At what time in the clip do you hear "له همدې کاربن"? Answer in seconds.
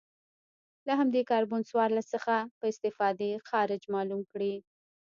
0.87-1.61